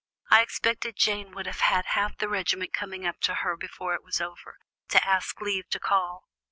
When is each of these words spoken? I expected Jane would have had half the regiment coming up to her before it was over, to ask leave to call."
I 0.31 0.41
expected 0.41 0.95
Jane 0.95 1.29
would 1.35 1.45
have 1.45 1.59
had 1.59 1.85
half 1.89 2.17
the 2.17 2.27
regiment 2.27 2.73
coming 2.73 3.05
up 3.05 3.19
to 3.19 3.35
her 3.35 3.55
before 3.55 3.93
it 3.93 4.03
was 4.03 4.19
over, 4.19 4.57
to 4.89 5.07
ask 5.07 5.39
leave 5.41 5.69
to 5.69 5.79
call." 5.79 6.23